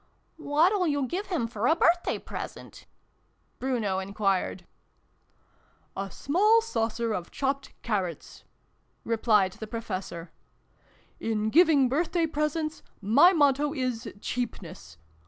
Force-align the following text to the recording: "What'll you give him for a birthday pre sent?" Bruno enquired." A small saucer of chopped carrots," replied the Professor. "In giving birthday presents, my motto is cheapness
"What'll 0.39 0.87
you 0.87 1.05
give 1.05 1.27
him 1.27 1.45
for 1.45 1.67
a 1.67 1.75
birthday 1.75 2.17
pre 2.17 2.47
sent?" 2.47 2.87
Bruno 3.59 3.99
enquired." 3.99 4.65
A 5.95 6.09
small 6.09 6.59
saucer 6.59 7.13
of 7.13 7.29
chopped 7.29 7.79
carrots," 7.83 8.43
replied 9.03 9.51
the 9.53 9.67
Professor. 9.67 10.31
"In 11.19 11.51
giving 11.51 11.87
birthday 11.87 12.25
presents, 12.25 12.81
my 12.99 13.31
motto 13.31 13.75
is 13.75 14.11
cheapness 14.19 14.97